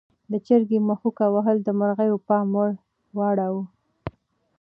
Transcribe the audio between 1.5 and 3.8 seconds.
د مرغیو پام ور واړاوه.